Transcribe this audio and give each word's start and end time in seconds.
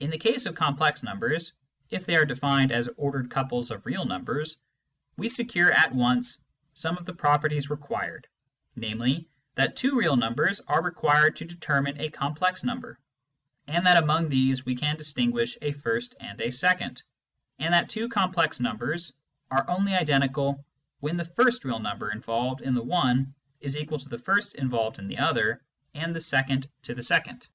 In 0.00 0.10
the 0.10 0.18
case 0.18 0.46
of 0.46 0.56
complex 0.56 1.00
numbers, 1.04 1.52
if 1.90 2.04
they 2.04 2.16
are 2.16 2.24
defined 2.24 2.72
as 2.72 2.88
ordered 2.96 3.30
couples 3.30 3.70
of 3.70 3.86
real 3.86 4.04
numbers, 4.04 4.56
we 5.16 5.28
secure 5.28 5.70
at 5.70 5.94
once 5.94 6.40
some 6.74 6.98
of 6.98 7.04
the 7.04 7.12
properties 7.12 7.70
required, 7.70 8.26
namely, 8.74 9.28
that 9.54 9.76
two 9.76 9.96
real 9.96 10.16
numbers 10.16 10.58
are 10.66 10.82
required 10.82 11.36
to 11.36 11.44
determine 11.44 12.00
a 12.00 12.10
com 12.10 12.34
plex 12.34 12.64
number, 12.64 12.98
and 13.68 13.86
that 13.86 14.02
among 14.02 14.28
these 14.28 14.66
we 14.66 14.74
can 14.74 14.96
distinguish 14.96 15.56
a 15.62 15.70
first 15.70 16.16
and 16.18 16.40
a 16.40 16.50
second, 16.50 17.04
and 17.60 17.72
that 17.72 17.88
two 17.88 18.08
complex 18.08 18.58
numbers 18.58 19.12
are 19.52 19.70
only 19.70 19.92
identical 19.94 20.66
when 20.98 21.16
the 21.16 21.24
first 21.24 21.64
real 21.64 21.78
number 21.78 22.10
involved 22.10 22.60
in 22.60 22.74
the 22.74 22.82
one 22.82 23.32
is 23.60 23.76
equal 23.76 24.00
to 24.00 24.08
the 24.08 24.18
first 24.18 24.56
involved 24.56 24.98
in 24.98 25.06
the 25.06 25.18
other, 25.18 25.62
and 25.94 26.12
the 26.12 26.20
second 26.20 26.68
to 26.82 26.92
the 26.92 27.04
second. 27.04 27.46